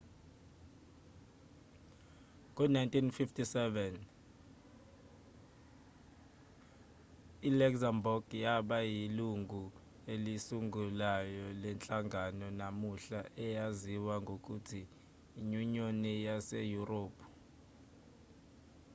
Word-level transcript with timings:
ngo-1957 2.49 3.57
i-luxembourg 7.47 8.25
yaba 8.45 8.77
yilungu 8.95 9.63
elisungulayo 10.13 11.45
lenhlangano 11.61 12.47
namuhla 12.59 13.21
eyaziwa 13.45 14.15
ngokuthi 14.23 14.81
inyunyoni 15.39 16.13
yaseyurophu 16.27 17.25